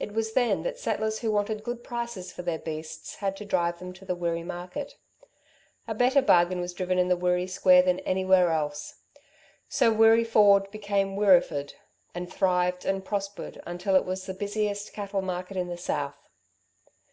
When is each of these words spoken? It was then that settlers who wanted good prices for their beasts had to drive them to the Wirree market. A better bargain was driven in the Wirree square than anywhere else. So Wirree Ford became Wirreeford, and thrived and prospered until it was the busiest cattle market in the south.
It 0.00 0.10
was 0.12 0.32
then 0.32 0.64
that 0.64 0.80
settlers 0.80 1.20
who 1.20 1.30
wanted 1.30 1.62
good 1.62 1.84
prices 1.84 2.32
for 2.32 2.42
their 2.42 2.58
beasts 2.58 3.14
had 3.18 3.36
to 3.36 3.44
drive 3.44 3.78
them 3.78 3.92
to 3.92 4.04
the 4.04 4.16
Wirree 4.16 4.42
market. 4.42 4.96
A 5.86 5.94
better 5.94 6.20
bargain 6.20 6.60
was 6.60 6.72
driven 6.74 6.98
in 6.98 7.06
the 7.06 7.16
Wirree 7.16 7.46
square 7.48 7.80
than 7.80 8.00
anywhere 8.00 8.50
else. 8.50 8.96
So 9.68 9.92
Wirree 9.92 10.26
Ford 10.26 10.68
became 10.72 11.14
Wirreeford, 11.14 11.74
and 12.16 12.28
thrived 12.32 12.84
and 12.84 13.04
prospered 13.04 13.62
until 13.64 13.94
it 13.94 14.04
was 14.04 14.26
the 14.26 14.34
busiest 14.34 14.92
cattle 14.92 15.22
market 15.22 15.56
in 15.56 15.68
the 15.68 15.76
south. 15.78 16.18